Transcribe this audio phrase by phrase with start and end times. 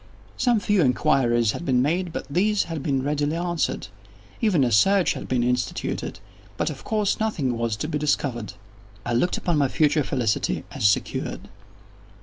[0.35, 3.87] Some few inquiries had been made, but these had been readily answered.
[4.41, 8.53] Even a search had been instituted—but of course nothing was to be discovered.
[9.05, 11.49] I looked upon my future felicity as secured.